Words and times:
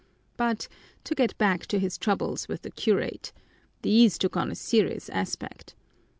But 0.35 0.67
to 1.03 1.13
get 1.13 1.37
back 1.37 1.67
to 1.67 1.77
his 1.77 1.99
troubles 1.99 2.47
with 2.47 2.63
the 2.63 2.71
curate 2.71 3.31
these 3.83 4.17
took 4.17 4.35
on 4.35 4.49
a 4.49 4.55
serious 4.55 5.09
aspect. 5.09 5.75